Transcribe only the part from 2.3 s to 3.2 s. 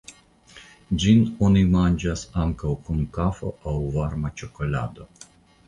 ankaŭ kun